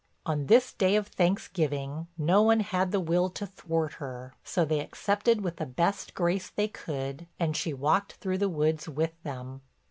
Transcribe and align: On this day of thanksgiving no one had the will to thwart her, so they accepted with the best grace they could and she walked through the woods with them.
On 0.25 0.47
this 0.47 0.73
day 0.73 0.95
of 0.95 1.05
thanksgiving 1.05 2.07
no 2.17 2.41
one 2.41 2.61
had 2.61 2.91
the 2.91 2.99
will 2.99 3.29
to 3.29 3.45
thwart 3.45 3.93
her, 4.01 4.33
so 4.43 4.65
they 4.65 4.79
accepted 4.79 5.41
with 5.41 5.57
the 5.57 5.65
best 5.67 6.15
grace 6.15 6.49
they 6.49 6.67
could 6.69 7.27
and 7.39 7.55
she 7.55 7.71
walked 7.71 8.13
through 8.13 8.39
the 8.39 8.49
woods 8.49 8.89
with 8.89 9.11
them. 9.21 9.61